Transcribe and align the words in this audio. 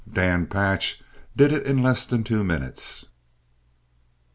Dan 0.11 0.47
Patch 0.47 0.99
did 1.37 1.51
it 1.51 1.67
in 1.67 1.83
less 1.83 2.07
than 2.07 2.23
two 2.23 2.43
minutes." 2.43 3.05